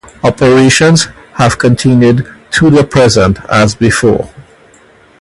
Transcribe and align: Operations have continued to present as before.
Operations 0.23 1.09
have 1.35 1.59
continued 1.59 2.25
to 2.49 2.83
present 2.85 3.37
as 3.47 3.75
before. 3.75 4.31